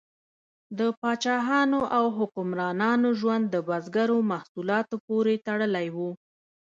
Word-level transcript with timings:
د 0.79 0.81
پاچاهانو 0.99 1.81
او 1.97 2.05
حکمرانانو 2.17 3.09
ژوند 3.19 3.45
د 3.49 3.55
بزګرو 3.67 4.17
محصولاتو 4.31 4.95
پورې 5.07 5.33
تړلی 5.47 5.87
و. 5.95 5.97